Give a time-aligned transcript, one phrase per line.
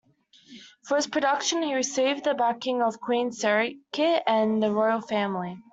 [0.87, 5.61] For his production, he received the backing of Queen Sirikit and the royal family.